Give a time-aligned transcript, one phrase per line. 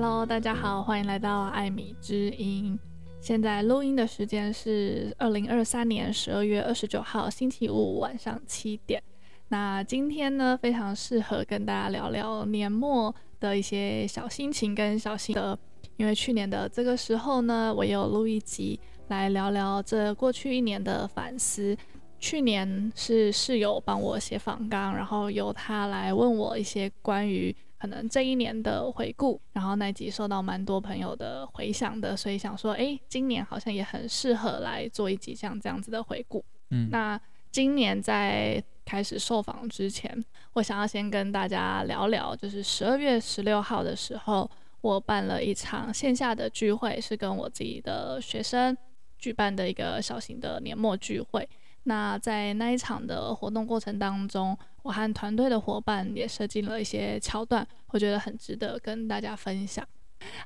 [0.00, 2.78] Hello，大家好，欢迎来到艾米之音。
[3.20, 9.02] 现在录音的时间是二零二三年十二月二十九号星期五晚上七点。
[9.48, 15.58] 那今天呢，非常适合跟大家聊聊年末的一些小心情跟小心得。
[15.96, 21.76] 因为去年的这个时候呢，我有录一集来聊聊这过去一年的反思。
[22.20, 36.44] 去年是室友帮我写访纲，然后由他来问我一些关于可能这一年的回顾，然后那集受到蛮多朋友的回响的，所以想说，哎，今年好像也很适合来做一集像这样子的回顾。
[36.70, 37.20] 嗯，那
[37.50, 44.50] 今年在开始受访之前，我想要先跟大家聊聊，就是十二月十六号的时候。
[44.80, 48.74] 我办了一场线下的聚会，是跟我自己的学生
[49.18, 51.46] 举办的一个小型的年末聚会。
[51.88, 59.82] 那在那一场的活动过程当中，我和团队的伙伴也设计了一些桥段，我觉得很值得跟大家分享。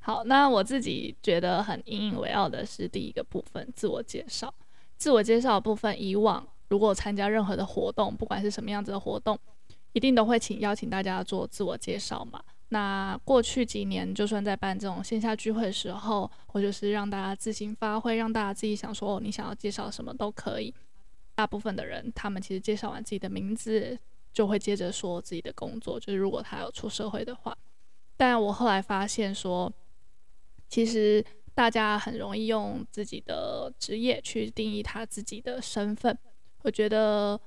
[0.03, 4.55] 好，那我自己觉得很引以为傲的是第一个部分，自我介绍。
[4.97, 9.37] 自我介绍部分，以往如果参加任何的活动，不管是什么样子的活动，
[9.95, 12.41] 一定都会请邀请大家做自我介绍嘛。
[12.69, 20.73] 那过去几年，就算在办这种线下聚会的时候，我就是让大家自行发挥，让大家自己想说，哦，你想要介绍什么都可以。
[21.43, 23.99] 大部分的人，他们其实介绍完自己的名字，
[24.33, 27.59] 就会接着说自己的工作，就是如果他有出社会的话。
[28.17, 29.73] 但我后来发现说，
[30.69, 36.17] 其实大家很容易用自己的职业去定义他自己的身份。
[36.63, 37.41] 我觉得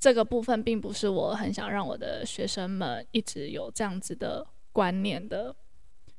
[0.00, 4.44] 这个部分并不是我很想让我的学生们一直有这样子的。
[4.72, 5.56] 观念的，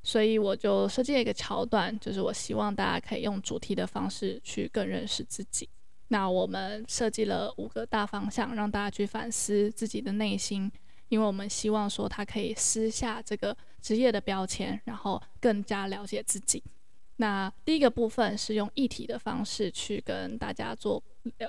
[0.01, 5.69] 所以我就设计了一个桥段，就是我希望大家可以用主题的方式去更认识自己。
[6.09, 10.71] 那我们设计了五个大方向，让大家去反思自己的内心，
[11.09, 16.63] 因为我们希望说他可以撕下这个职业的标签，然后更加了解自己。
[17.17, 21.01] 那第一个部分是用议题的方式去跟大家做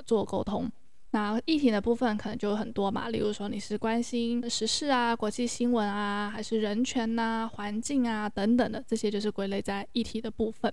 [0.04, 0.70] 做沟通。
[1.10, 10.72] 那议题的部分可能就很多嘛，例如说你是关心时事啊、国际新闻啊，还是人权呐、环境啊等等的，这些就是归类在议题的部分。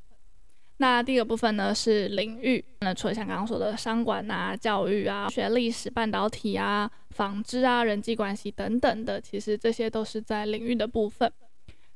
[0.77, 11.31] 那第二个部分呢是领域，那除了像刚刚说的商管啊、教育啊、学历史、半导体啊、纺织啊、人际关系等等的，其实这些都是在领域的部分。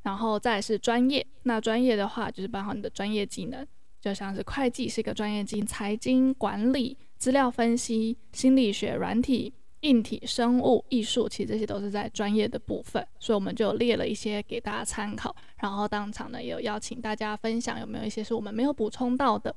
[0.04, 3.68] 然后再是专业，那专业的话就是包含你的专业技能，
[4.00, 6.98] 就像是会计是一个专业技能，财经管理。
[7.18, 15.36] 资料分析、心理学、软体、硬体、生物、艺术，其实这些都是在专业的部分，所以我们就列了一些给大家参考。
[15.60, 19.56] 然后当场呢，也有邀请大家分享有没有一些是我们没有补充到的。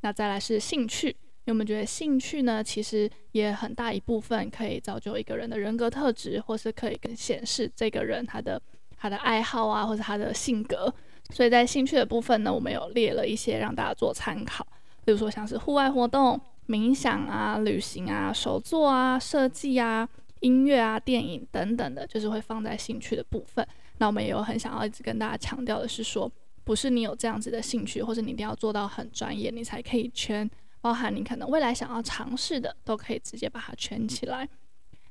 [0.00, 8.60] 那再来是兴趣，因为我们觉得兴趣呢，其实也很大一部分可以造就一个人的人格特质，或是可以更显示这个人他的
[8.96, 10.92] 他的爱好啊，或者他的性格。
[11.30, 14.66] 所以在兴趣的部分呢，我们有列了一些让大家做参考，
[15.04, 16.40] 比如说像是户外活动。
[16.66, 20.08] 冥想啊、旅行啊、手作啊、设计啊、
[20.40, 23.68] 音乐啊、电影等等的，就是会放在兴趣的部分。
[23.98, 26.30] 那我们也有很想要一直跟大家强调的是说，
[26.64, 30.48] 不是你有这样子的兴趣，或者你一定要做到很专业，你才可以圈。
[30.80, 34.48] 包含你可能未来想要尝试的，都可以直接把它圈起来。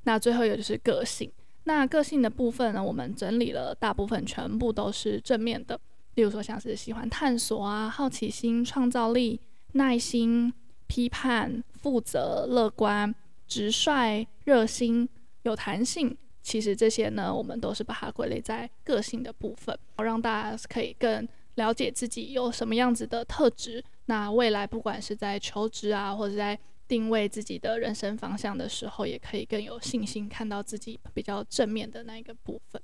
[0.03, 1.31] 那最后一个就是个性。
[1.63, 5.79] 那个性的部分呢，我们整理了大部分全部都是正面的，
[6.15, 9.39] 例如说像是喜欢探索啊、好奇心、创造力、
[9.73, 10.53] 耐心。
[10.85, 13.15] 批判、负责、乐观、
[13.47, 15.09] 直率、热心、
[15.41, 23.83] 有弹性，其实这些呢，我们都是把它归类在个性的部分，让大家可以更了解自己有什么样子的特质。
[24.05, 32.81] 那未来不管是在求职啊，或者在定位自己的人生方向的时候，也可以更有信心看到自己比较正面的那一个部分。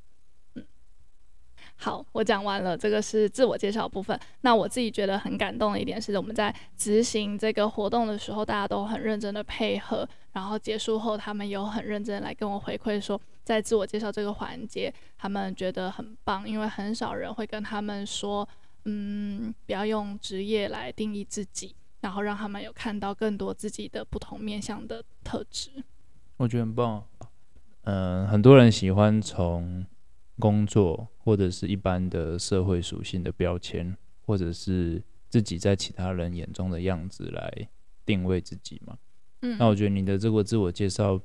[0.55, 0.65] 嗯
[1.75, 4.17] 好，我讲完了，这个是自我介绍部分。
[4.41, 10.07] 那我自己觉得很感动的一点是，我们在执行这个活动的时候，大家都很认真的配合。
[10.31, 13.19] 然后结束后，他们有很认真来跟我回馈说，
[13.49, 18.47] 在自我介绍这个环节，他们觉得很棒，因为很少人会跟他们说，
[18.85, 25.71] 嗯，不要用职业来定义自己，然后让他们有看到更多自己的不同面向的特质。
[26.37, 27.03] 我觉得很棒。
[27.85, 29.83] 嗯、呃，很多人喜欢从。
[30.41, 33.93] 工作或者是一般的社会属性的标签，
[34.25, 37.67] 或者是自己在其他人眼中的样子来
[38.05, 38.97] 定位自己嘛。
[39.41, 41.19] 嗯，那我觉得你的这个自我介绍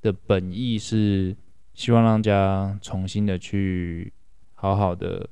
[0.00, 1.36] 的本意是
[1.74, 4.12] 希望让大家重新的去
[4.54, 5.28] 好好的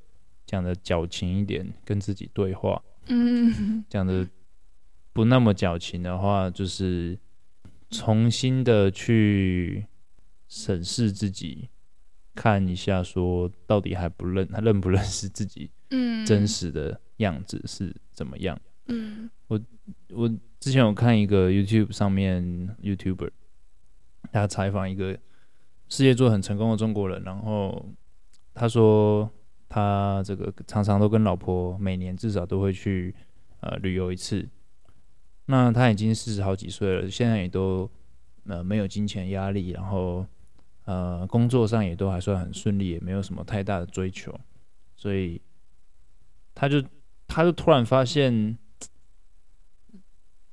[0.46, 2.82] 讲的矫情一点，跟自己对话。
[3.06, 4.26] 嗯，讲的
[5.12, 7.18] 不那么矫情的话，就是
[7.90, 9.86] 重新的去
[10.48, 11.68] 审视自己。
[12.36, 18.60] 看一下，说到底还不认他认不认识自己，嗯，真实的样子是怎么样？
[18.88, 19.60] 嗯，我
[20.10, 20.28] 我
[20.58, 22.42] 之前有看一个 YouTube 上面
[22.82, 23.30] YouTuber，
[24.32, 25.18] 他采访一个
[25.88, 27.86] 事业做很成功的中国人，然后
[28.52, 29.30] 他说
[29.68, 33.14] 他这个常常都跟老婆每年至少都会去
[33.60, 34.48] 呃旅游一次。
[35.46, 37.90] 那他已经四十好几岁了，现在也都
[38.46, 40.26] 呃没有金钱压力，然后。
[40.86, 44.38] 呃，工作上也都还算很顺利，也没有什么太大的追求，
[44.94, 45.40] 所以
[46.54, 46.84] 他就
[47.26, 48.58] 他就突然发现，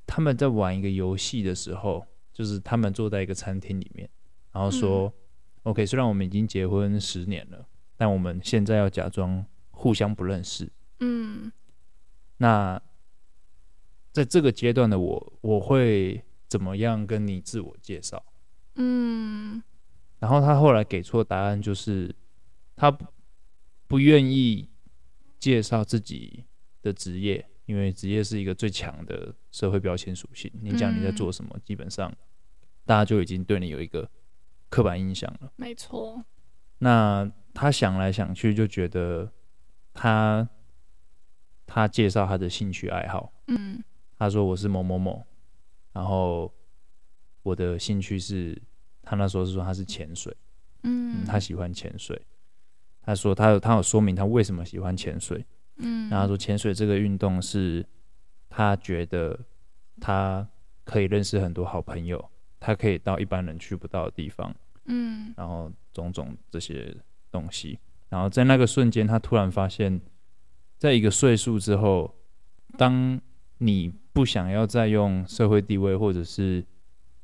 [0.06, 2.06] 他们在玩一个游戏的时候，
[2.42, 4.10] 就是他们坐在一个餐厅里面，
[4.50, 7.64] 然后说、嗯、：“OK，虽然我们已经结婚十年了，
[7.96, 10.68] 但我们现在要假装互相不认识。”
[10.98, 11.52] 嗯，
[12.38, 12.82] 那
[14.10, 18.20] 在这个阶段的我，我会怎么样跟你自我介绍？
[18.74, 19.62] 嗯。
[20.18, 22.12] 然后他后来给出的答案就是，
[22.74, 23.06] 他不
[23.86, 24.68] 不愿意
[25.38, 26.44] 介绍自己
[26.82, 30.50] 的职业，因为职业是一个最强的社会标签属性。
[30.60, 32.12] 你讲你在做什么，基本上
[32.84, 34.08] 大家就已经对你有一个
[34.68, 35.52] 刻板印象了。
[35.56, 36.24] 没错。
[36.78, 39.30] 那他想来想去，就觉得
[39.94, 40.48] 他
[41.66, 43.82] 他介绍他的兴趣爱好，嗯，
[44.18, 45.24] 他说我是某某某，
[45.92, 46.52] 然后
[47.42, 48.60] 我的兴趣是。
[49.04, 50.32] 他那时候是说他是潜水，
[50.84, 52.24] 嗯，嗯，他喜欢潜水。
[53.02, 55.44] 他说他有他有说明他为什么喜欢潜水，
[55.78, 57.84] 嗯，然后他说潜水这个运动是
[58.48, 59.36] 他觉得
[60.00, 60.48] 他
[60.84, 62.30] 可以认识很多好朋友，
[62.62, 64.54] 他可以到一般人去不到的地方，
[64.84, 66.96] 嗯，然后种种这些
[67.30, 67.78] 东西。
[68.08, 70.00] 然后在那个瞬间，他突然发现，
[70.78, 72.14] 在一个岁数之后，
[72.78, 73.20] 当
[73.58, 76.64] 你不想要再用社会地位或者是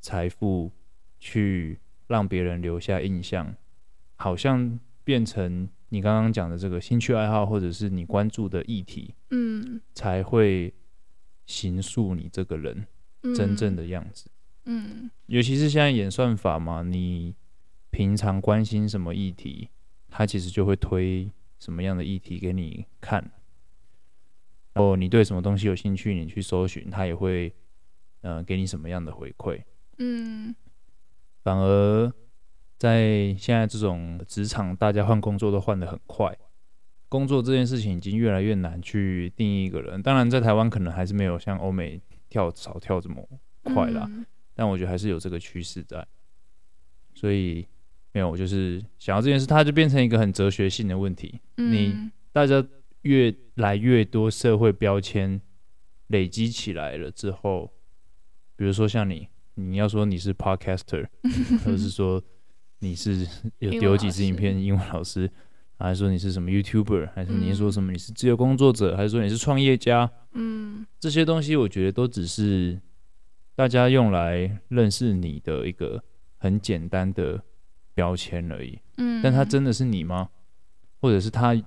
[0.00, 0.72] 财富。
[1.20, 3.52] 去让别人留下印象，
[4.14, 10.72] 好像变成你刚刚讲的这个兴趣爱好，或者是你关注的议题，嗯，才会
[11.44, 12.86] 形塑你这个人
[13.34, 14.37] 真正的样子，嗯，
[14.70, 17.34] 嗯，尤其是现在演算法嘛，你
[17.90, 19.70] 平常关心什么议题，
[20.10, 23.32] 它其实就会推什么样的议题给你看，
[24.74, 27.52] 然后你对什么东西有兴趣，你去搜寻，它也会，
[28.20, 29.62] 呃，给你什么样的回馈，
[29.98, 30.54] 嗯。
[31.42, 32.12] 反而
[32.76, 36.36] 在现在这种职场，大家换工作都换得很快，
[37.08, 40.02] 工作这件事情已经越来越难去定义一个人。
[40.02, 41.98] 当然，在台湾可能还是没有像欧美
[42.28, 43.26] 跳槽跳这么
[43.62, 44.26] 快啦，嗯、
[44.58, 46.04] 但我觉得还是有这个趋势在。
[47.14, 47.64] 所以，
[48.10, 51.40] 没有，我就是想要这件事，它就变成一个很哲学性的问题。
[51.58, 52.66] 嗯、你大家
[53.02, 55.40] 越来越多社会标签
[56.08, 57.72] 累积起来了之后，
[58.56, 59.28] 比如说像你。
[59.60, 61.04] 你要说你是 podcaster，
[61.64, 62.22] 或者是说
[62.78, 63.26] 你是
[63.58, 65.28] 有丢几支影片英文老师，
[65.76, 70.08] 还是说你是什么 YouTuber，还是你说什么你是自由工作者，还是说你是创业家？
[70.34, 72.80] 嗯，这些东西我觉得都只是
[73.58, 76.00] 大家用来认识你的一个
[76.36, 77.42] 很简单的
[77.92, 78.78] 标签而已。
[78.98, 80.30] 嗯，但它真的是你吗？
[81.00, 81.60] 或者是它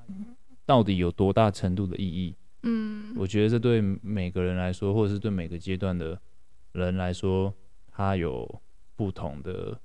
[0.66, 2.34] 到底有多大程度的意义？
[2.64, 6.18] 嗯，我觉得这对每个人来说，或者是对每个阶段的
[6.72, 7.54] 人来说。
[7.94, 8.62] 它有
[8.96, 9.78] 不同的，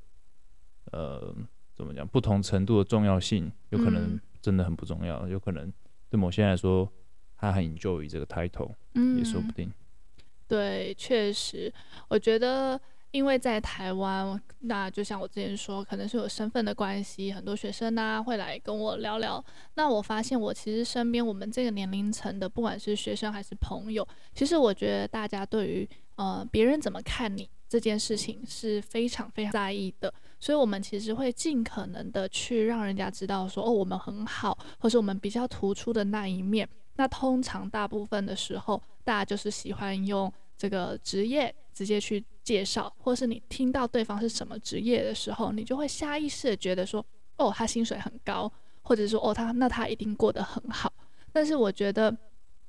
[0.92, 1.34] 呃，
[1.74, 2.06] 怎么讲？
[2.06, 5.70] 不同程度的重要性，有可能真的很不重要，嗯、有可能
[6.08, 6.88] 对某些人来说，
[7.36, 9.68] 他很 enjoy 这个 title，嗯，也说不定。
[10.48, 11.72] 对，确实，
[12.08, 19.44] 我觉得，因为在台湾，那就像我之前说，可能是有身份的关系，很多学生呢、会来跟我聊聊。
[19.74, 27.48] 那我发现，我其实身边我们这个年龄层的，不管是学生还是朋友，其实我觉得大家对于呃别人怎么看你。
[27.68, 36.66] 这件事情是非常非常在意的，所以我们其实会尽可能的去让人家知道说，哦，我们很好，或是我们比较突出的那一面。
[36.94, 47.04] 那通常大部分的时候，大家就是喜欢用这个职业直接去介绍，或是你听到对方是什么职业的时候，你就会下意识的觉得说，
[47.36, 50.92] 哦，他薪水很高，或者说，哦，他那他一定过得很好。
[51.32, 52.14] 但是我觉得。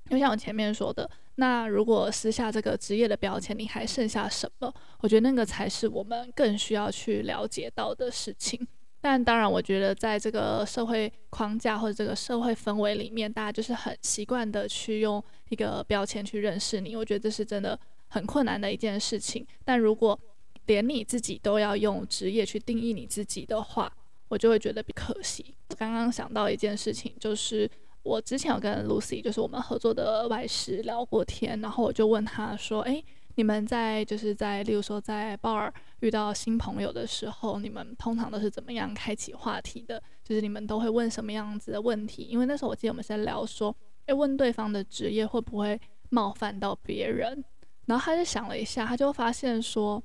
[0.10, 4.74] 就像我前面说的，那如果撕下这个职业的标签，你还剩下什么？
[5.02, 8.66] 我觉得那个才是我们更需要去了解到的事情。
[9.00, 16.96] 但当然，我觉得在这个社会框架或者这个社会氛围里面，大家就是很习惯的去用一个标签去认识你。
[16.96, 19.46] 我觉得这是真的很困难的一件事情。
[19.64, 20.20] 但如果
[20.66, 23.92] 连你自己都要用职业去定义你自己的话，
[24.28, 25.56] 我就会觉得比可惜。
[25.78, 27.70] 刚刚想到一件事情，就是。
[28.04, 33.04] 我之前有跟 Lucy，就是我们合作的外师聊过天，然后我就问他说：“诶，
[33.38, 40.02] 你们在就是在例如说在 bar 遇到新朋友的时候，你们通常都是怎么样开启话题的？
[40.24, 42.24] 就是你们都会问什么样子的问题？
[42.24, 43.74] 因为那时候我记得我们是在聊说，
[44.08, 45.80] 诶，问对方的职业会不会
[46.10, 47.44] 冒犯到别人？
[47.86, 50.04] 然后他就想了一下，他就发现说，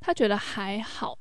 [0.00, 1.16] 他觉得还好，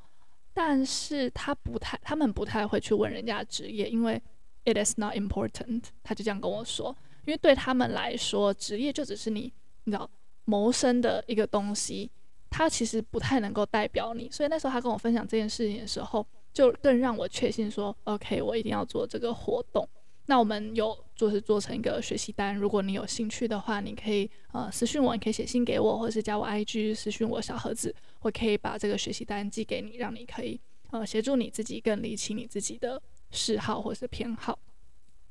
[0.56, 4.20] 但是他不太，他们不太会去问人家职业，因为
[4.66, 5.84] it is not important。
[6.02, 10.10] 他就这样跟我说，因为对他们来说，职业就只是你，你知道。
[10.46, 12.12] 谋生的一个东西，
[12.50, 19.88] 它其实不太能够代表你，所以那时候他跟我分享这件事情的时候，就更让我确信说，OK，我一定要做这个活动。
[20.26, 30.60] 那我们有就是做成一个学习单，如果你有兴趣的话，你可以呃私讯我，你可以写信给我，或者是加我 IG 私讯我小盒子，我可以把这个学习单寄给你，让你可以
[30.92, 34.58] 呃协助你自己更理清你自己的嗜好或是偏好。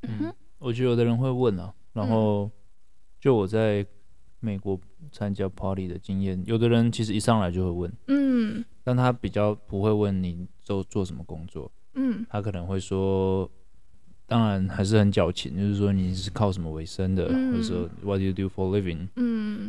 [0.02, 2.50] 嗯哼，我觉得有的人会问啊，然后
[3.20, 3.86] 就我在。
[4.44, 4.78] 美国
[5.12, 13.48] 参加 party 的经验，有的人其实一上来就会问，嗯，但他比较不会问你都做什么工作，嗯，他可能会说，
[14.26, 19.06] 当然还是很矫情，就是说你是靠什么为生的，嗯、或者说 What do you do for living？
[19.14, 19.68] 嗯，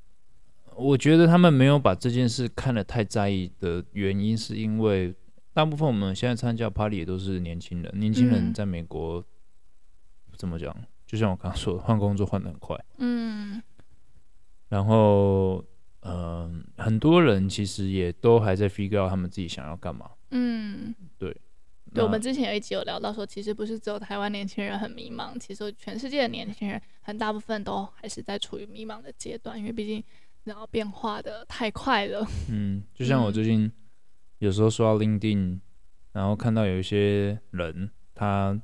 [0.75, 5.13] 我觉得他们没有把这件事看得太在意的原因，是因为
[5.53, 10.75] 大部分我们现在参加 party 也都是年轻人，年轻人在美国、嗯、怎么讲？
[11.06, 13.62] 就像我刚刚说的，换工作换的很快，嗯。
[14.74, 15.63] 然后，
[16.00, 20.10] 嗯、呃，很多人其实也都还在 figure out 他们自己想要干嘛。
[20.32, 21.32] 嗯，对。
[21.94, 30.03] 对，我们之前有一集有聊到说，其实不是只有台湾年轻人很迷茫，其实全世界的年轻人很大部分都还是在处于迷茫的阶段，因为毕竟
[30.46, 32.25] 然后变化的太快了。
[32.50, 33.72] 嗯，就像我最近
[34.39, 35.60] 有时候刷 LinkedIn，
[36.13, 38.60] 然后看到有一些人，他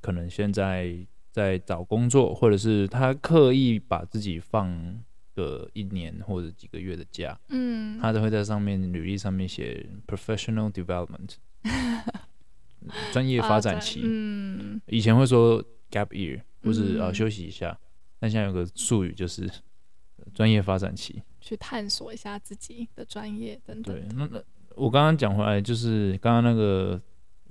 [0.00, 0.94] 可能现在
[1.32, 5.02] 在找工作，或者是他刻意把自己放。
[5.34, 11.36] 个一年或者几个月的假，嗯，他都会在上面履历上面写 professional development，
[13.12, 14.00] 专业发展期。
[14.04, 17.78] 嗯，以前会说 gap year，或是啊、嗯、休息一下，
[18.18, 19.50] 但现在有个术语就是
[20.34, 23.94] 专业发展期，去探索一下自己的专业等等。
[23.94, 24.42] 对，那那
[24.76, 27.00] 我刚刚讲回来，就是刚刚那个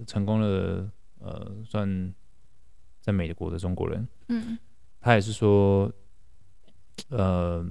[0.05, 2.13] 成功的呃，算
[3.01, 4.57] 在美国的中国人，嗯，
[4.99, 5.91] 他也是说。
[7.07, 7.65] 呃，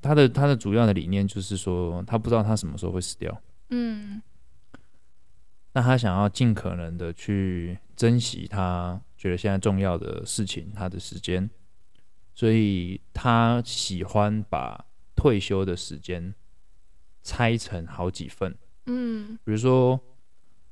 [0.00, 3.42] 他的他的主要的理念就是说，他不知道他什么时候会死掉。
[3.70, 4.22] 嗯，
[5.72, 11.50] 那他想要尽可能的去珍惜他觉得现在重要的事情，他的时间，
[12.34, 14.84] 所以他喜欢把
[15.16, 16.34] 退休的时间
[17.22, 18.56] 拆成好几份。
[18.86, 20.00] 嗯，比如说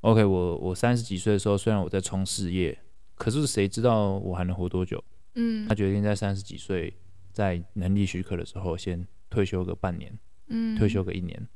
[0.01, 2.79] ，OK，我我三十几岁的时候，虽然我在冲事业，
[3.15, 5.03] 可是谁知道我还能活多久？
[5.35, 6.93] 嗯，他决定在三十几岁。
[7.37, 10.11] 在能力许可的时候，先退休个半年，
[10.47, 11.47] 嗯，退休个一年，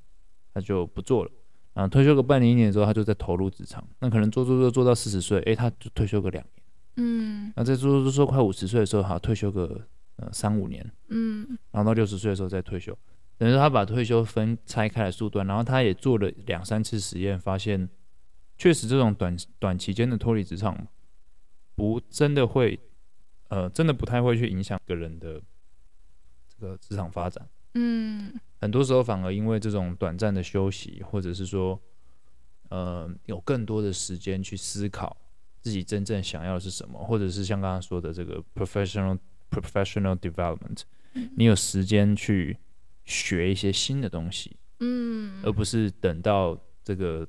[0.53, 1.31] 他就不做了。
[1.73, 3.83] 然后退休个半年一年之后，他就在投入职场。
[3.97, 6.63] 那可能做做做做到四十岁，哎，他就退休个两年，
[6.97, 7.51] 嗯。
[7.55, 9.81] 那再做做做做快五十岁的时候，好，退休个
[10.17, 11.47] 呃三五年，嗯。
[11.71, 12.95] 然后到六十岁的时候再退休，
[13.39, 15.47] 等于说他把退休分拆开来数段。
[15.47, 17.89] 然后他也做了两三次实验，发现
[18.55, 20.87] 确实这种短短期间的脱离职场，
[21.73, 22.79] 不真的会，
[23.47, 25.41] 呃，真的不太会去影响个人的。
[26.61, 31.77] 的职场发展，嗯，很多时候反而因为这种短暂的休息，或者是说，
[32.69, 35.17] 呃，有更多的时间去思考
[35.59, 39.17] 自己真正想要的是什么，或者是像刚刚说的这个 professional
[39.49, 40.83] professional development，
[41.15, 42.55] 嗯，你有时间去
[43.03, 47.27] 学一些新的东西，嗯，而不是等到这个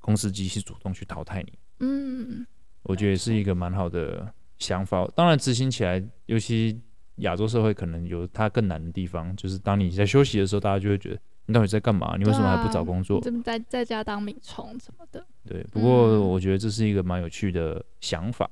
[0.00, 2.46] 公司机器主动去淘汰你，嗯，
[2.82, 5.06] 我觉得是一个蛮好的想法。
[5.14, 6.80] 当然执行起来，尤其。
[7.16, 12.16] 亚洲社会可能有它更难的地方，就是当你在休息的时候，大家就会觉得你到底在干嘛？
[12.18, 13.20] 你为什么还不找工作？
[13.20, 15.24] 怎么在在家当米虫什么的？
[15.46, 18.50] 对，不过我觉得这是一个蛮有趣的想法，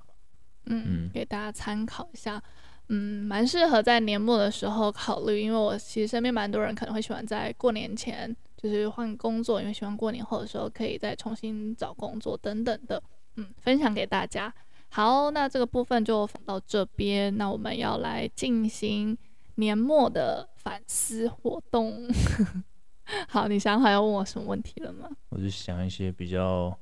[0.67, 2.41] 嗯，嗯，给大家参考一下，
[2.89, 13.03] 嗯，蛮适合在年末的时候考虑，因为我其实身边蛮多人可能会喜欢在过年前就是换工作，因为喜欢过年后的时候可以再重新找工作等等的，
[13.37, 14.53] 嗯，分享给大家。
[14.95, 17.35] 好，那这个部分就放到这边。
[17.39, 19.17] 那我们要来进行
[19.55, 22.07] 年末的反思活动。
[23.27, 25.09] 好，你想好要问我什么问题了吗？
[25.31, 26.79] 我就想一些比较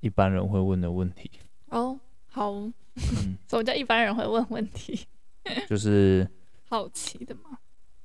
[0.00, 1.30] 一般人会问的问题。
[1.70, 2.52] 哦，好。
[2.52, 2.72] 嗯，
[3.48, 5.06] 什么叫一般人会问问题？
[5.66, 6.28] 就是
[6.68, 7.58] 好奇的嘛？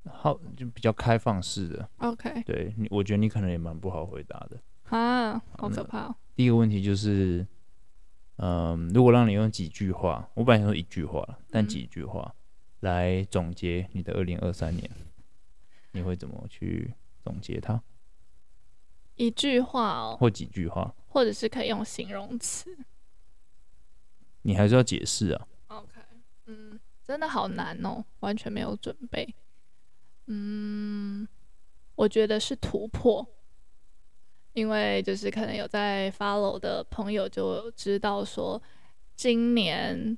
[0.10, 1.90] 好，就比较开放式的。
[1.98, 2.44] OK。
[2.44, 4.58] 对，你我觉得你可能也蛮不好回答的。
[4.98, 6.16] 啊，好可怕哦。
[6.34, 7.46] 第一个问题就是。
[8.38, 12.36] 嗯，如果让你用几句话，我本来想说一句话，但几句话，
[12.82, 14.90] 来总结你的二零二三年，
[15.92, 17.82] 你会怎么去总结它？
[19.16, 22.78] 一句话哦，或几句话，或者是可以用形容词。
[24.44, 25.48] 你还是要解释啊。
[25.68, 26.00] OK，
[26.46, 29.34] 嗯，真的好难哦，完全没有准备。
[30.28, 31.28] 嗯，
[31.96, 33.28] 我觉得是突破，
[34.58, 38.60] 因为就是可能有在 follow 的朋友就知道说，
[39.16, 40.18] 今年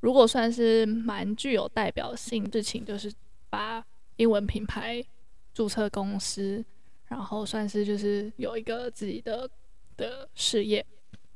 [0.00, 3.12] 如果算是蛮具有代表性事情，就是
[3.50, 3.84] 把
[4.16, 5.04] 英文品牌
[5.52, 6.64] 注册公司。
[7.08, 9.48] 然后算是就是有一个自己的
[9.96, 10.84] 的事业，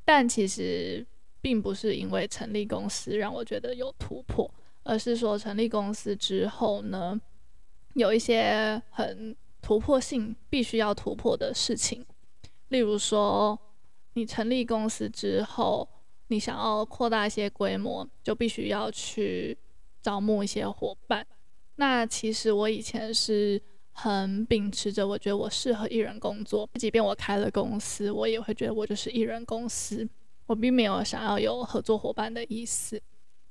[0.04, 1.06] 但其实
[1.40, 4.50] 并不是因为成立公司让我觉得有突破，
[4.82, 7.20] 而是说成立公司之后呢，
[7.94, 12.04] 有一些很突破性必须要突破的事情，
[12.71, 13.57] 例如说
[14.15, 15.89] 你成立公司之后，
[16.27, 19.57] 你想要扩大一些规模，就必须要去
[20.03, 21.25] 招募一些伙伴。
[21.77, 23.62] 那其实我以前是。
[23.93, 26.67] 很秉持着，我觉得我适合一人工作。
[26.75, 30.09] 即便我开了公司，我也会觉得我就是一人公司。
[30.47, 33.03] 我并没有想要有合作伙伴的意思。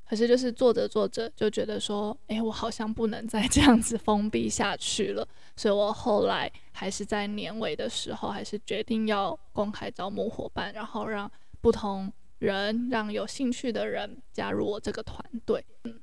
[0.09, 5.27] 可是就是做着做着，就觉得说，哎，我好像不能再 这样子封闭下去了。
[5.55, 15.63] 所以我后来还是在年尾的时候，还是决定要公开招募伙伴，然后让不同人，让有兴趣的人加入我这个团队。
[15.83, 15.99] 嗯，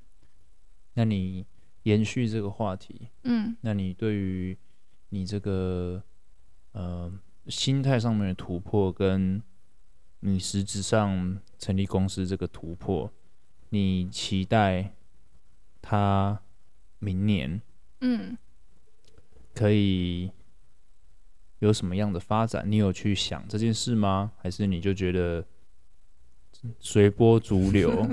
[0.94, 1.44] 那你？
[1.86, 4.58] 延续这个话题，嗯，那你对于
[5.10, 6.02] 你这个
[6.72, 7.12] 呃
[7.46, 9.40] 心态上面的突破，跟
[10.18, 13.08] 你实质上成立公司这个突破，
[13.76, 14.94] 你期待
[15.82, 16.40] 他
[16.98, 17.60] 明年，
[18.00, 18.36] 嗯，
[19.54, 20.30] 可以
[21.58, 22.64] 有什么样的发展？
[22.66, 24.32] 你有去想这件事吗？
[24.38, 25.44] 还是你就觉得
[26.80, 28.08] 随波逐流？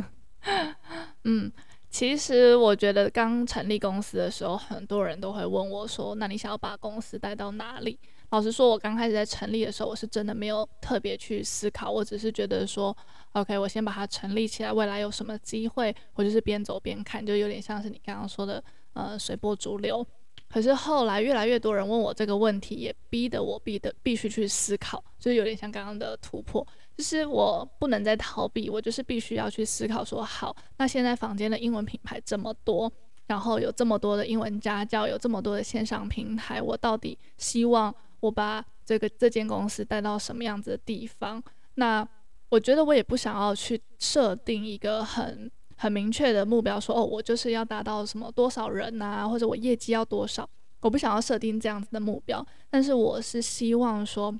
[1.23, 1.51] 嗯。
[1.89, 7.99] 其实我觉得刚成立公司的时候，很多人都会问我说：“那你想要把公司带到哪里？”
[8.33, 12.97] 老实说，我刚开始在成立的时候，我是真的没有特别去思考，我只是觉得说
[13.33, 20.03] ：“OK，我先把它成立起来，未来有什么机会，我就是边走边看，就有点像是你刚刚说的，呃，随波逐流。”
[20.49, 26.65] 可是后来越来越多人问我这个问题，也逼得我逼得必须去思考，就是有点像刚刚的突破。
[26.97, 32.91] 就是我不能再逃避，我就是必须要去思考说，好，那现在坊间的英文品牌这么多，
[33.27, 37.93] 然后有这么多的英文家教，有这么多的线上平台，我到底希望
[38.23, 41.43] 我把这个这间公司带到什么样子的地方？
[41.75, 42.07] 那
[42.49, 54.33] 我觉得我也不想要去设定一个很很明确的目标，说哦，我就是要达到什么多少人啊，或者我业绩要多少，我不想要设定这样子的目标，但是我是希望说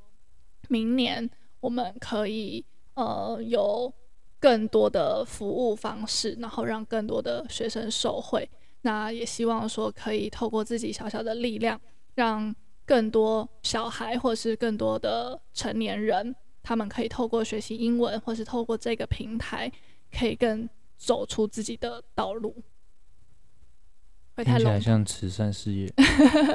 [0.69, 1.30] 明年。
[1.60, 2.62] 我们可以
[2.96, 3.89] 呃有
[4.38, 8.50] 更多的服务方式，然后让更多的学生受惠。
[8.82, 11.80] 那也希望说可以透过自己小小的力量，
[12.15, 12.54] 让
[12.93, 19.71] 更多小孩或是更多的成年人，他们可以透过学习英文，或是透过这个平台，
[20.15, 22.56] 可以更走出自己的道路。
[24.36, 25.91] 会太冷，像慈善事业。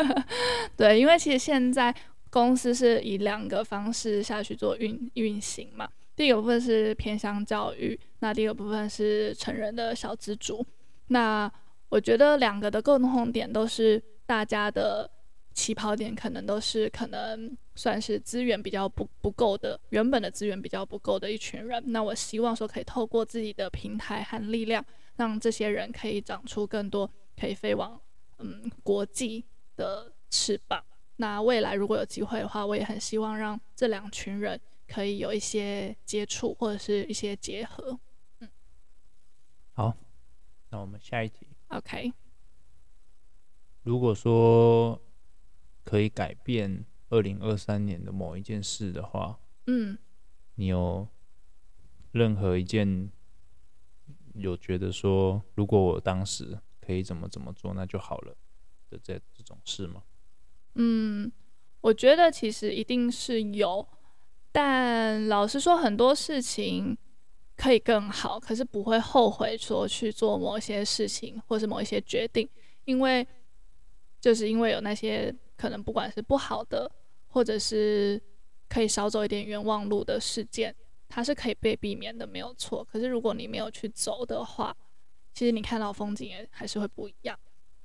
[0.77, 1.93] 对，因为其实现在。
[2.31, 10.63] 公司是以两个方式下去做运运行嘛，第一个部分是偏向教育，那第二个部分是成人的小资助。
[11.07, 11.51] 那
[11.89, 15.11] 我觉得两个的共同点都是大家的
[15.59, 21.83] 起跑点可能都是可能算是资源比较不不够的，原本的资源比较不够的一群人。
[21.87, 24.85] 那我希望说可以透过自己的平台和力量，
[25.17, 28.01] 让这些人可以长出更多可以飞往
[28.39, 29.45] 嗯国际
[29.75, 30.85] 的翅膀。
[31.17, 37.99] 那未来如果有机会的话，我也很希望让这两群人可以有一些接触或者是一些结合。
[38.39, 38.49] 嗯，
[39.73, 39.93] 好，
[40.71, 41.49] 那我们下一题。
[41.69, 42.13] OK。
[43.83, 45.01] 如果说
[45.89, 49.97] 可以改变二零二三年的某一件事的话，嗯，
[50.57, 51.09] 你有
[52.13, 53.11] 任何一件
[54.35, 58.37] 有觉得说，如果我当时可以怎么怎么做，那就好了
[58.91, 60.03] 的这这种事吗？
[60.75, 61.33] 嗯，
[61.81, 63.89] 我觉得其实一定是有，
[64.53, 66.99] 但老实说，很多事情
[67.57, 72.47] 可以更好，可是不会后悔说去做某些事情或是某一些决定，
[72.85, 73.27] 因为
[74.21, 76.91] 就是因为有那些可能不管是不好的，
[77.27, 78.19] 或者是
[78.71, 80.75] 可以少走一点冤枉路的事件，
[81.09, 82.83] 它是可以被避免的，没有错。
[82.85, 84.75] 可是如果你没有去走的话，
[85.35, 87.39] 其实你看到风景也还是会不一样。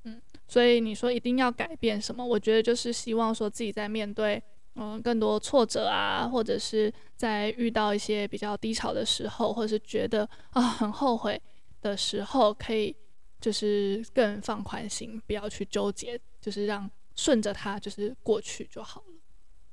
[0.04, 2.26] 嗯，所以你说一定要改变什么？
[2.26, 4.42] 我觉得就是希望说自己在面对
[4.76, 11.42] 嗯更多挫折啊，或者是在遇到一些比较低潮的时候，或者是觉得啊很后悔
[11.82, 12.96] 的时候，可以
[13.40, 19.13] 就是更放宽心，不要去纠结，就是让顺着它，就是过去就好了。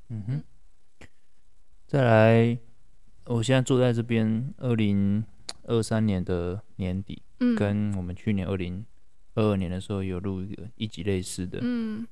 [0.09, 0.44] 嗯哼。
[1.87, 2.59] 再来，
[3.24, 5.24] 我现在坐在这边，二零
[5.64, 8.87] 二三年的年底，嗯，跟我们去年二零
[9.35, 12.07] 二二年的时候有录一个一集类似的，嗯，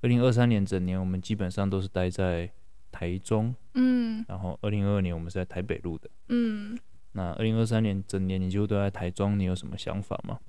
[0.00, 2.50] 二零二三年整年我们基本上都是待在
[2.90, 6.78] 台中，嗯，然后二零二二年我们是在台北录的，嗯，
[7.12, 10.40] 那二零二三年整年你就都在台中，你有什么想法吗？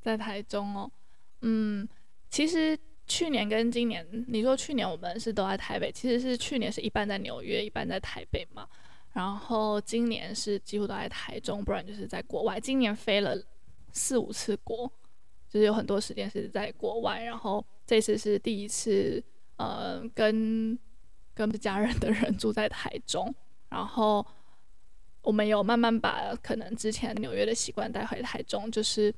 [0.00, 0.90] 在台中哦，
[1.42, 1.88] 嗯，
[2.28, 2.76] 其实。
[3.12, 8.66] 去年跟今年，你说去年我们是都在台北，其实是去年是一半在纽约，一半在台北嘛。
[9.12, 12.58] 然后今年是几乎都在台中，不然就是在国外。
[12.58, 13.36] 今年飞了
[13.92, 14.90] 四五次国，
[15.46, 17.22] 就是有很多时间是在国外。
[17.22, 19.22] 然后这次是第一次，
[19.58, 20.78] 呃，跟
[21.34, 23.32] 跟家人的人住在台中。
[23.68, 24.26] 然后
[25.20, 29.14] 我们有慢慢把可能之前纽约的习惯带回台中，就是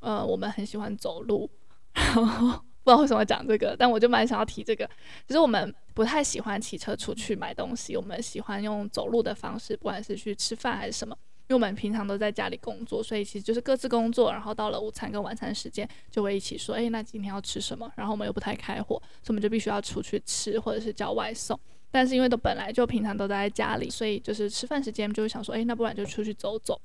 [0.00, 1.48] 呃，我们很喜欢走路，
[1.94, 2.62] 然后。
[2.88, 4.88] 不知道为什么讲这个，但我就蛮想要提这个。
[5.26, 11.14] 其实我们不太喜欢骑车出去买东西，我们喜欢用走路的方式，不管是去吃饭还是什么。
[11.48, 21.58] 因为我们平常都在家里工作，所以其实就是各自工作，然后到了午餐跟晚餐时间就会一起说：“诶，那今天要吃什么？”然后我们又不太开火，所以我们就必须要出去吃或者是叫外送。
[21.90, 26.80] 但是因为都本来就平常都在家里，所以就是吃饭时间就会想说：“诶，那不然就出去走走。”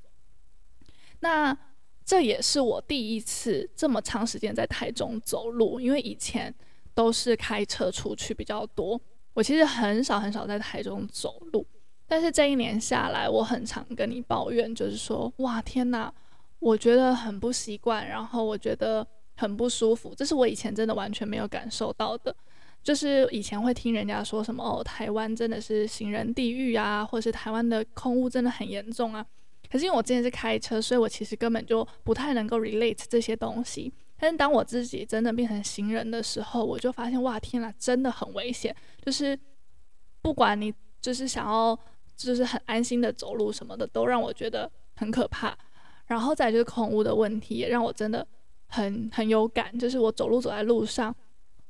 [1.21, 1.57] 那。
[2.05, 6.53] 这也是我第一次这么长时间在台中走路，因为以前
[6.93, 8.99] 都是开车出去比较多。
[9.33, 11.65] 我其实很少很少在台中走路，
[12.07, 16.13] 但是这一年下来，我很常跟你抱怨，就是说，哇，天哪，
[16.59, 20.13] 我觉得很不习惯，然后我觉得很不舒服。
[20.15, 22.35] 这是我以前真的完全没有感受到的，
[22.83, 29.25] 就是以前会听人家说什么，哦，台湾真的是行人地狱啊，或者是台湾的空污真的很严重啊。
[29.73, 33.91] 可是因为我之前是开车，所以我其实根本就不太能够 relate 这些东西。
[34.19, 38.75] 但是当我自己真的变成行人的时候，我就发现哇，天呐，真的很危险。
[39.03, 39.35] 就是
[40.21, 41.75] 不管你就是想要，
[42.15, 45.57] 就是很安心的走路什么的，都让我觉得很可怕。
[46.05, 48.23] 然后再就是空污的问题，也让我真的
[48.67, 49.75] 很很有感。
[49.79, 51.13] 就是我走路走在路上，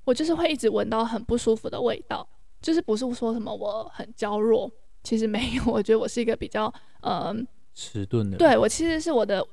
[0.03, 2.27] 我就是会一直闻到很不舒服的味道。
[2.61, 4.69] 就是不是说什么我很娇弱，
[5.03, 5.63] 其实没有。
[5.67, 6.65] 我觉得我是一个比较
[6.99, 7.21] 嗯。
[7.21, 9.45] 呃迟钝的，对，我其实是我的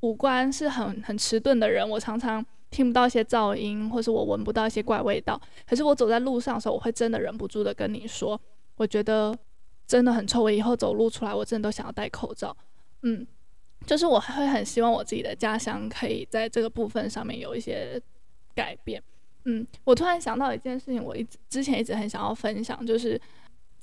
[0.00, 5.40] 五官是很很迟钝的人，我常常听不到一些噪音，或是我闻不到一些怪味道。
[5.66, 8.40] 可是我走在路上的时候，我会真的忍不住的跟你说，
[8.76, 9.36] 我觉得
[9.86, 10.42] 真的很臭。
[10.42, 12.56] 我以后走路出来，我真的都想要戴口罩。
[13.02, 13.26] 嗯，
[13.86, 18.00] 就是我会很希望我自己的家乡可以在这个部分上面有一些
[18.54, 19.02] 改变。
[19.44, 23.20] 嗯，我突然想到一件事情，我一直之前一直很想要分享，就是。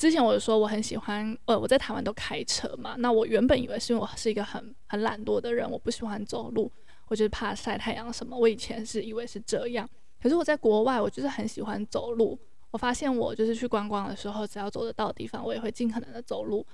[0.02, 2.96] 之前我就说我很喜欢，呃，我在台湾都开车嘛。
[2.98, 6.72] 那我原本以为是因为我是一个很很懒惰的人，我不喜欢走路，
[7.08, 8.36] 我就是怕晒太阳什么。
[8.36, 9.88] 我以前是以为是这样，
[10.20, 12.36] 可是我在国外，我就是很喜欢走路。
[12.72, 16.66] 我发现我就是去观光的时候，只要走得到的地方，我也会尽可能的走路。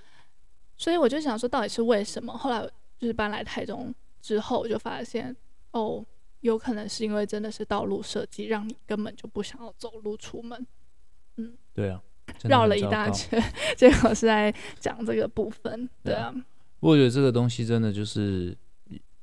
[0.77, 2.31] 所以我就想说，到底是为什么？
[2.31, 2.61] 后来
[2.97, 5.35] 就是搬来台中之后，我就发现，
[5.71, 6.01] 哦，
[6.39, 10.65] 有可能是因为真的是道路设计，让你根本就不想要走路出门。
[11.35, 12.01] 嗯，对啊。
[12.43, 13.41] 绕了一大圈，
[13.75, 16.33] 结果是在讲这个部分，对啊。
[16.79, 18.55] 我觉得这个东西真的就是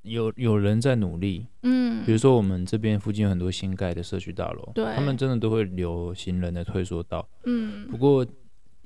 [0.02, 7.86] 有有人在努力，嗯，比如说我们这边附近有很多新盖的社区大楼，对，他们真的都会留行人的退缩道，嗯。
[7.88, 8.26] 不过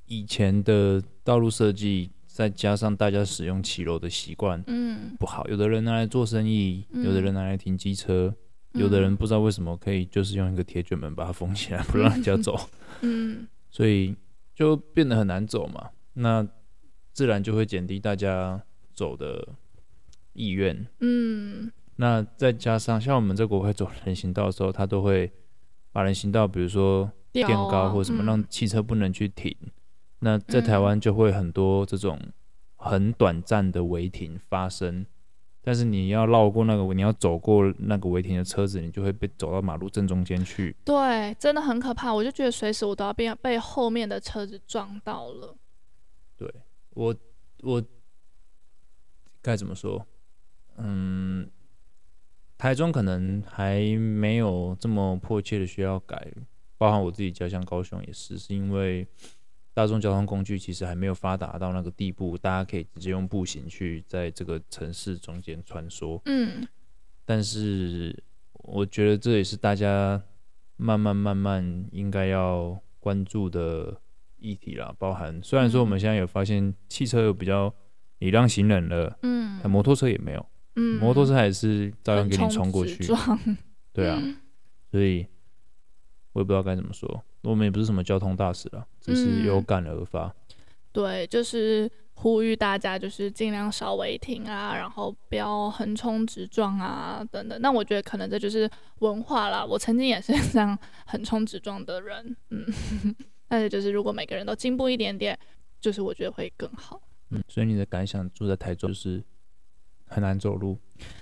[0.07, 5.48] 以前的道路设计，再加上大家使用骑楼的习惯，嗯，不好。
[5.48, 8.35] 有的人拿来做生意，有的人拿来停机车，
[8.72, 12.61] 有的人不知道为什么可以就是用一个铁卷门把它封起来，不让人家走，
[13.00, 13.48] 嗯。
[13.70, 14.16] 所以
[14.54, 16.46] 就变得很难走嘛，那
[17.12, 18.62] 自然就会减低大家
[18.94, 19.48] 走的
[20.33, 20.87] 意愿。
[21.00, 25.31] 嗯，那再加上像我们在国外走人行道的时候，他都会
[25.92, 29.54] 把人行道，比如说垫高或什么，让汽车不能去停。
[29.61, 29.70] 嗯、
[30.20, 32.18] 那在台湾就会很多这种
[32.76, 35.04] 很短暂的违停发生。
[35.68, 40.74] 但是你要绕过那个，你要走过那个违停的车子，你就会被走到马路正中间去。
[40.83, 42.11] 对，真的很可怕。
[42.11, 45.54] 我就觉得随时我都要被被后面的车子撞到了。
[46.38, 46.50] 对，
[46.94, 47.14] 我，
[47.61, 47.85] 我
[49.42, 50.07] 该怎么说？
[50.78, 51.50] 嗯，
[52.57, 56.33] 台中可能还没有这么迫切的需要改，
[56.78, 59.07] 包含我自己家乡高雄也是，是因为。
[59.78, 66.20] 大众交通工具其实还没有发达到那个地步，大家可以直接用步行去在这个城市中间穿梭。
[66.24, 66.66] 嗯，
[67.24, 68.20] 但是
[68.54, 70.20] 我觉得这也是大家
[70.78, 73.96] 慢慢慢慢应该要关注的
[74.40, 74.92] 议题啦。
[74.98, 77.72] 包含虽然说我们现在有发现汽车有比较
[78.18, 83.06] 礼让行人了，嗯，摩托车也没有，嗯，摩托车还是照样给你冲过去，
[83.92, 84.20] 对啊，
[84.90, 85.24] 所以
[86.38, 90.27] 我也不知道该怎么说，我们也不是什么交通大使了，只是有感而发。
[90.27, 90.35] 嗯、
[90.92, 97.61] 对，就是呼吁大家就是尽量少违停啊，然后不要横冲直撞啊，等等。
[97.61, 98.70] 那我觉得可能这就是
[99.01, 102.64] 文化啦，我曾经也是 这样横冲直撞的人，嗯，
[103.48, 105.37] 但是就是如果每个人都进步一点点，
[105.81, 107.01] 就是我觉得会更好。
[107.31, 109.20] 嗯，所以你的感想，住在台中就是
[110.07, 110.79] 很难走路，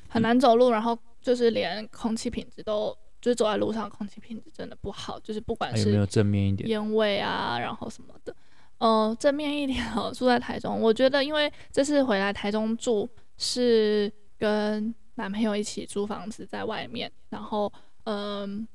[0.08, 2.94] 很难走路，然后就是连空气品质都，
[3.26, 8.32] 就是走在路上空气品质真的不好，就是不管是有没有正面一点烟味啊，然后什么的，
[8.78, 14.08] 呃，正面一点哦，住在台中，我觉得因为这次回来台中住是
[14.38, 17.72] 跟男朋友一起租房子在外面，然后
[18.04, 18.66] 嗯、呃，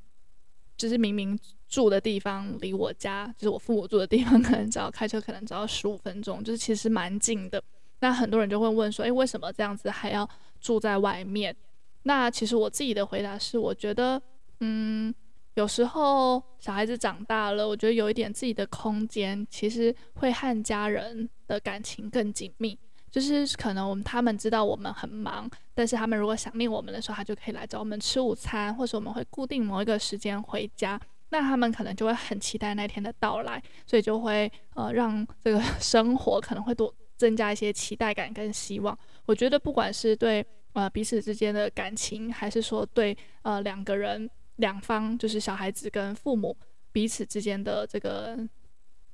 [0.76, 1.40] 就是明明。
[1.72, 7.64] 住的地方离我家，就是我父母住的地方，可能只要开车可能只要十五分钟，就是其实蛮近的。
[8.02, 11.56] 那很多人就会问说，诶，为什么这样子还要住在外面？
[12.04, 14.22] 那其实我自己的回答是，我觉得，
[14.62, 15.14] 嗯，
[15.56, 22.80] 有时候小孩子长大了，我觉得有一点自己的空间，其实会和家人的感情更紧密。
[23.12, 30.98] 就是可能我们他们知道我们很忙，但是他们如果想念我们的时候，他就可以来找我们吃午餐，或者我们会固定某一个时间回家。
[31.28, 38.98] 那他们可能就会很期待那天的到来，所以就会呃让这个生活可能会多增加一些期待感跟希望。
[39.26, 44.30] 我觉得不管是对呃彼此之间的感情，还是说对呃两个人
[44.62, 46.56] 两方，就是小孩子跟父母
[46.94, 48.38] 彼此之间的这个。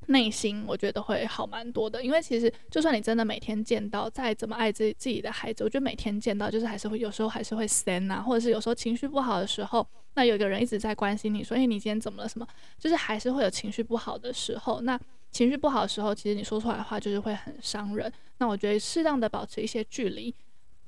[0.10, 12.30] 内心我觉得会好蛮多的，因为其实就算你真的每天见到，再怎么爱自己自己的孩子，我觉得每天见到就是还是会有时候还是会散啊，或者是有时候情绪不好的时候，那有个人一直在关心你说，哎，你今天怎么了？
[12.30, 12.48] 什么？
[12.80, 14.80] 就是还是会有情绪不好的时候。
[14.82, 14.98] 那
[15.32, 18.10] 情绪不好的时候，其实你说出来的话就是会很伤人。
[18.38, 20.34] 那我觉得适当的保持一些距离，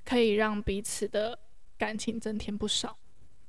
[0.05, 1.37] 可以让彼此的
[1.77, 2.97] 感情增添不少。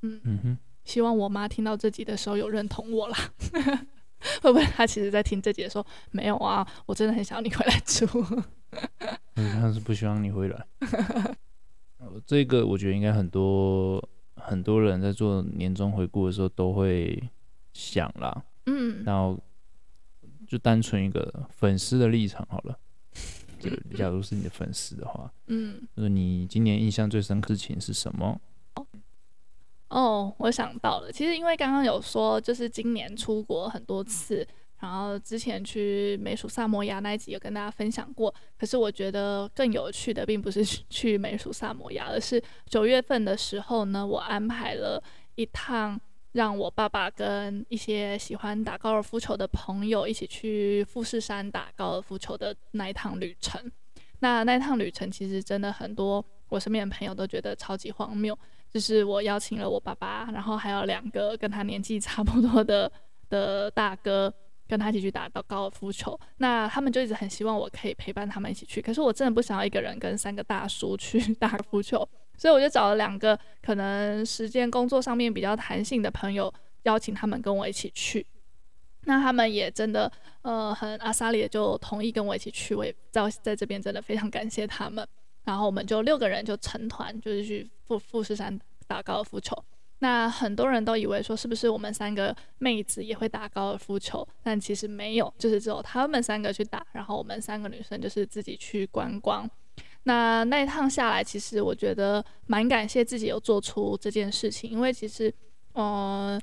[0.00, 0.58] 嗯嗯哼，
[0.90, 3.16] 希望我妈听到这集的时候有认同我啦。
[4.42, 6.66] 会不会她其实，在听这集的时候，没有啊？
[6.84, 8.06] 我真的很想要你回来住。
[9.36, 10.66] 嗯，他是不希望你回来。
[12.26, 14.02] 这个我觉得应该很多
[14.34, 17.22] 很多人在做年终回顾的时候都会
[17.72, 18.44] 想啦。
[18.66, 19.04] 嗯。
[19.04, 19.38] 然后
[20.48, 22.76] 就单纯一个粉丝的立场好了。
[23.60, 28.40] 就假如是你的粉丝的话，嗯，就是你今年印象最深刻的事情是什么？
[29.90, 34.46] 哦，我想到了，其实因为刚刚有说，就是今年出国很多次，
[34.78, 38.32] 然后之前去美属萨摩亚那一集有跟大家分享过。
[38.56, 45.02] 可是我觉得更有趣的，并不是 去美属萨摩亚，而是九月份的时候呢，我安排了
[45.34, 46.00] 一趟
[46.32, 53.60] 让我爸爸跟一些喜欢打高尔夫球的朋友一起去富士山打高尔夫球的那一趟旅程。
[54.20, 58.38] 那那一趟旅程其实真的很多，我身边的朋友都觉得超级荒谬。
[58.70, 62.90] 就是我邀请了我爸爸，然后还有两个跟他年纪差不多的
[63.28, 64.32] 的大哥，
[64.68, 66.18] 跟他一起去打到高尔夫球。
[66.36, 76.52] 那他们就一直很希望我可以陪伴他们一起去，可是我真的不想要一个人跟三个大叔去 打高尔夫球，所以我就找了两个可能时间工作上面比较弹性的朋友，
[76.84, 78.24] 邀请他们跟我一起去。
[79.04, 85.04] 那他们也真的呃很阿萨里的就同意跟我一起去，我也在在这边真的非常感谢他们。
[85.44, 89.56] 然后我们就六个人就成团，就是去富富士山打高尔夫球。
[90.00, 99.48] 那很多人都以为说是不是我们三个妹子也会打高尔夫球，但其实没有，就是只有他们三个去打，然后我们三个女生就是自己去观光。
[100.04, 105.28] 那那一趟下来，其实我觉得蛮感谢自己有做出这件事情，因为其实，
[105.74, 106.40] 嗯、呃。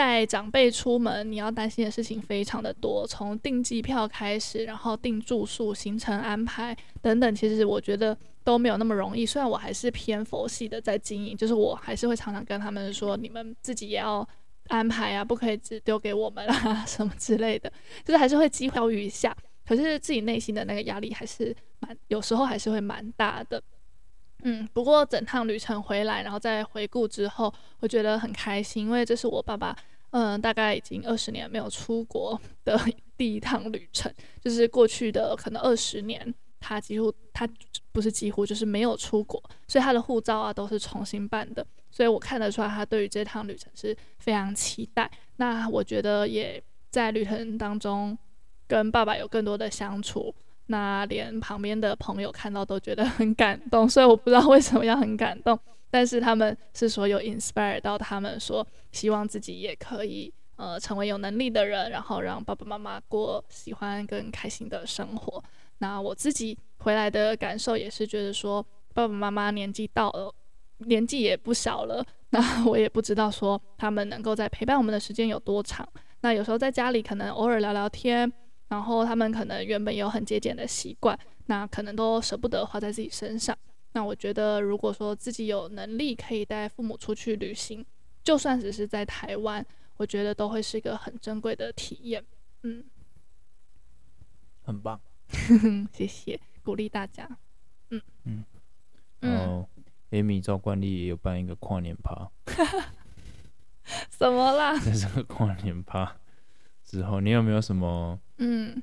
[0.00, 9.26] 带长辈出门，你要担心的事情非常的多，从订机票开始，然后订住宿、行程安排等等，其实我觉得都没有那么容易。
[9.26, 14.26] 虽然我还是偏佛系的在经营，就是我还是会常常跟他们说，你们自己也要
[14.68, 17.70] 安排啊，不可以只丢给我们啊， 什么之类的，
[18.02, 19.36] 就是还是会机会教育一下。
[19.66, 23.62] 可是自己内心的那个压力还是蛮，有时候还是会蛮大的。
[24.44, 29.76] 嗯，不过整趟旅程回来，然后再回顾之后，我觉得很开心，因为这是我爸爸，
[30.10, 32.78] 嗯、大概已经二十年没有出国的
[33.16, 37.48] 第一趟旅程，就是过去的可能二十年，他几乎他
[37.92, 45.10] 不是几乎就是没有出国，所以他的护照啊都是重新办的，所以我看得出来他对于这趟旅程是非常期待。
[45.36, 48.16] 那我觉得也在旅程当中
[48.66, 50.34] 跟爸爸有更多的相处。
[50.66, 55.58] 那连旁边的朋友看到都觉得很感动，所以我不知道为什么要很感动，
[55.90, 65.42] 但是他们是说有 inspire 到他们，说希望自己也可以呃成为有能力的人，然后让爸爸妈妈过喜欢跟开心的生活。
[65.78, 68.62] 那我自己回来的感受也是觉得说，
[68.94, 70.32] 爸爸妈妈年纪到了，
[70.78, 75.88] 年纪也不小了， 那我也不知道说他们能够在陪伴我们的时间有多长。
[76.20, 78.30] 那有时候在家里可能偶尔聊聊天，
[78.68, 83.56] 然后他们可能原本有很节俭的习惯，那可能都舍不得花在自己身上。
[83.92, 87.84] 那我觉得，如果说自己有能力可以带父母出去旅行，
[88.22, 89.64] 就算只是在台湾，
[89.96, 92.24] 我觉得都会是一个很珍贵的体验。
[92.62, 92.84] 嗯，
[94.62, 95.00] 很棒，
[95.92, 97.28] 谢谢鼓励大家。
[97.90, 98.44] 嗯嗯，
[99.20, 99.68] 然后
[100.10, 102.30] Amy 照惯例也有办一个跨年趴。
[104.10, 104.78] 什么啦？
[104.78, 106.16] 在这个跨年趴
[106.84, 108.20] 之后，你有没有什么？
[108.36, 108.80] 嗯。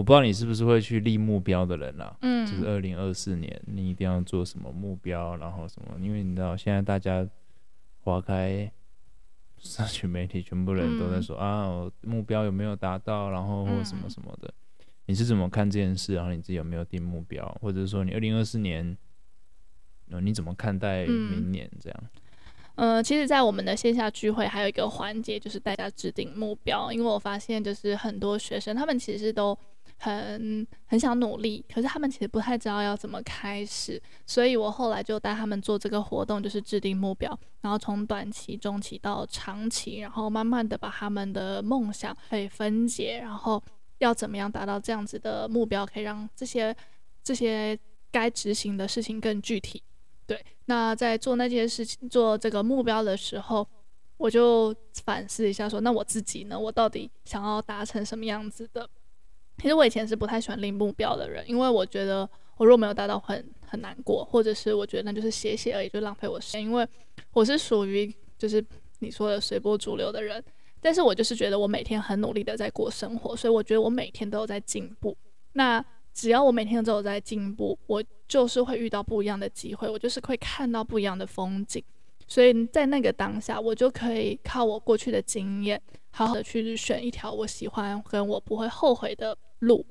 [0.00, 5.94] 我不知道你是不是会去立目标的人啦，嗯，就是二零二四年你一定要做什么目标，然后什么？
[6.00, 7.28] 因为你知道现在大家
[8.00, 8.72] 划开
[9.58, 14.86] 社群媒体，全部人都在说、嗯、啊，我目标有没有达到，然后或什么什么的、嗯。
[15.04, 16.14] 你是怎么看这件事？
[16.14, 18.96] 然后你自己有没有定目标，或者是说你二零二四年，
[20.22, 22.02] 你怎么看待明年这样？
[22.76, 29.54] 嗯，呃、其实，在我们的线下聚会还有一个环节，就是大家制定目标，因为我发现就是很多学生他们其实都。
[30.02, 43.62] 很很想努力，可是他们其实不太知道要怎么开始，所以我后来就带他们做这个活动，就是制定目标，然后从短期、中期到长期，然后慢慢的把他们的梦想可以分解，然后
[43.98, 46.74] 要怎么样达到这样子的目标，可以让这些
[47.22, 47.78] 这些
[48.10, 49.82] 该执行的事情更具体。
[50.26, 53.68] 对，那在做那件事情、做这个目标的时候，
[54.16, 58.88] 我就反思一下说，那我自己呢，我到底想要达成什么样子的？
[59.60, 66.62] 其实我以前是不太喜欢立目标的人，因为我觉得我如果没有达到很很难过，或者是我觉得那就是写写而已，就浪费我时间。
[66.62, 66.88] 因为
[67.34, 68.64] 我是属于就是
[69.00, 70.42] 你说的随波逐流的人，
[70.80, 75.14] 但是我就是觉得我每天很努力的在过生活，所以我觉得我每天都有在进步。
[75.52, 81.84] 那只要我每天都有在进步，我就是会遇到不一样的机会，我就是会看到不一样的风景。
[82.26, 85.80] 所以在那个当下，我就可以靠我过去的经验，
[86.12, 89.84] 好好的去选一条我喜欢跟我不会后悔的路，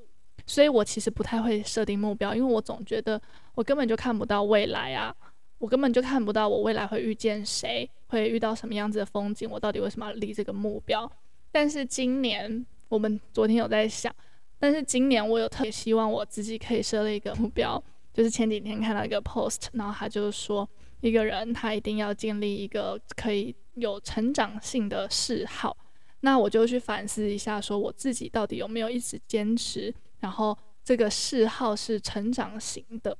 [0.46, 3.20] 所以我其实不太会设定目标，因为我总觉得
[3.54, 5.14] 我根本就看不到未来啊，
[5.58, 11.10] 我根本就看不到我未来会遇见谁，会遇到什么样子的风景，我到底为什么要立这个目标？
[11.52, 14.14] 但是今年我们昨天有在想，
[14.58, 20.68] 但是今年我有特别希望我自己可以设立一个目标，就是前几天看到一个 post，然后他就是说
[21.00, 25.76] 一个人他一定要建立一个可以有成长性的嗜好。
[26.20, 33.16] 那我就去反思一下，说我自己到底有没有一直坚持，然后这个嗜好是成长型的。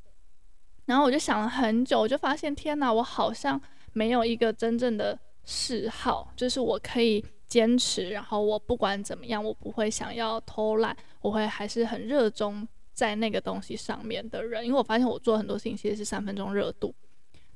[0.87, 3.61] 然后我就想了很久，我就发现天哪，我好像
[3.93, 14.67] 没有一个真正的嗜好，就是我可以坚持，然后我不管怎么样，我不会想要偷懒，我会还是很热衷在那个东西上面的人。
[14.67, 16.95] 因为我发现我做很多事情其实是三分钟热度。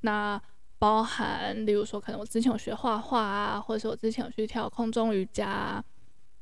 [0.03, 0.41] 那
[0.85, 5.83] 包含，例如说，可能我之前有学画画啊，或者是我之前有去跳空中瑜伽，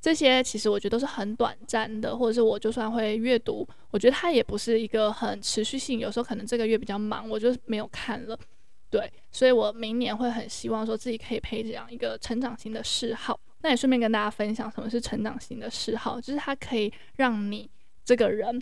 [0.00, 6.00] 这些其实我觉得都是很短暂的，或者是我就算会阅读，我觉得它也不是一个很持续性。
[6.00, 8.36] 有时候可能这个月比较忙，我就没有看了。
[8.90, 13.38] 对，所以我明年会很希望说自己可以培养一个成长型的嗜好。
[13.60, 17.70] 那也顺便跟大家分享什么是成长型的嗜好，就是它可以让你
[18.04, 18.60] 这个人，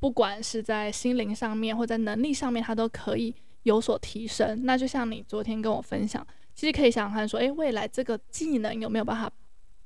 [0.00, 3.34] 不管是在心灵上面或在能力上面，它都可以。
[3.64, 9.30] 有所提升，那就像你昨天跟我分享，其实可以想看，说，诶，未来这个技能有没有办法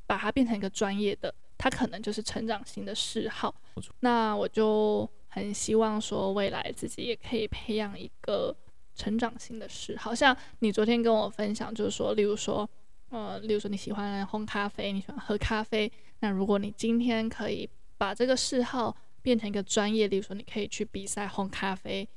[0.06, 1.34] 把它变成一个专业的？
[1.58, 3.54] 它可能就是成长型的嗜好。
[4.00, 8.54] 那我就很希望说，未来自己也可以培养一个
[8.94, 10.14] 成长型的嗜好。
[10.14, 12.68] 像你昨天跟我分享，就是说，例如说，
[13.10, 22.08] 呃，例如说你喜欢烘咖啡，你喜欢喝咖啡，那如果你今天可以把这个嗜好变成一个专业，例如说你可以去比赛烘咖啡。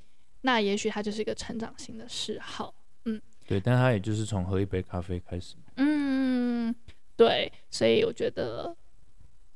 [0.45, 2.71] 那也许他就是一个成长型的嗜好，
[3.05, 6.73] 嗯，对，但他也就是从喝一杯咖啡开始，嗯，
[7.17, 8.75] 对，所以我觉得，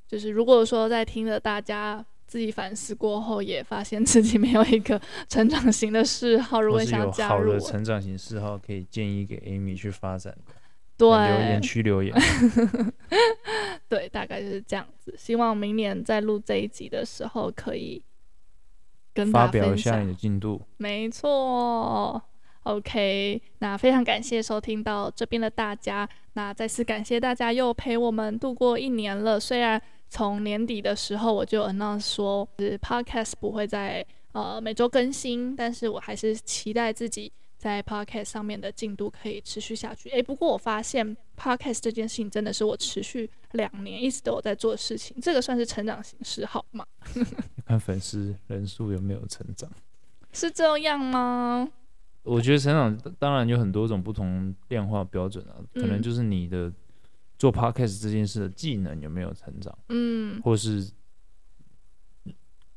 [0.08, 10.36] 就是如果说在听了大家自己反思过后，也发现自己没有一个成长型的嗜好，如果想要加入好的成长型嗜好，可以建议给 Amy 去发展，
[10.98, 12.12] 对，留言区留言，
[13.88, 15.14] 对，大概就是这样子。
[15.16, 18.02] 希望明年在录这一集的时候可以。
[19.20, 20.62] 跟发表一下你的进度。
[20.78, 22.22] 没错
[22.64, 29.40] ，OK，那非常感谢收听到这边的大家，那再次感谢大家又陪我们度过一年了。
[29.40, 37.32] 虽然从年底的时候我就 announce 说，是 Podcast 不会在呃每周更新，但是我还是期待自己。
[37.60, 40.10] 在 Podcast 上面的进度可以持续下去。
[40.12, 41.06] 诶，不过我发现
[41.38, 46.86] Podcast 这件事情真的是我持续两年一直都有在做的事情，这个算是成长形式好吗？
[47.68, 49.70] 看粉丝人数有没有成长？
[50.32, 51.70] 是这样吗？
[52.24, 56.72] 我觉得成长当然有很多种不同量化标准啊，可能就是你的
[57.38, 60.90] 做 podcast 这件事的技能有没有成长，嗯，或是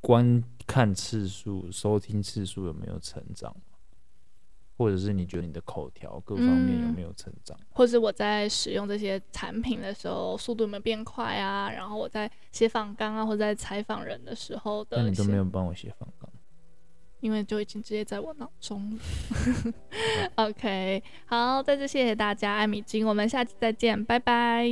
[0.01, 3.55] 观看次数、收听次数有没有成长，
[4.77, 11.71] 或者是你觉得你的口条各方面有没有成长，嗯，或是我在使用这些产品的时候速度有没有变快啊？
[11.71, 16.29] 然后我在写访纲啊，或者在采访人的时候的，那你都没有帮我写访纲。
[17.21, 19.73] 因为就已经直接在我脑中了。
[20.35, 24.69] OK，好，再次谢谢大家，艾米金，我们下期再见，拜拜。